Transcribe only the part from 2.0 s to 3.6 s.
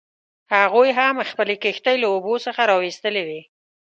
له اوبو څخه راویستلې وې.